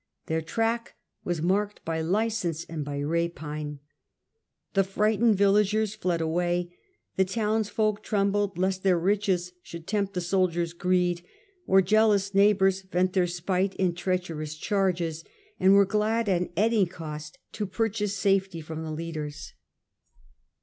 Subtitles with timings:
[0.25, 3.81] Their track was marked by license and by rapine.
[4.73, 6.75] The frightened villagers fled away;
[7.17, 11.21] the townsfolk trembled lest their riches should tempt the soldiers' greed,
[11.67, 15.23] or jealous neigh bours vent their spite in treacherous charges,
[15.59, 19.53] and were glad at any cost to purchase safety from the leaders.
[19.53, 19.53] A.D.
[19.53, 19.53] 69.
[19.53, 19.53] Vitellius.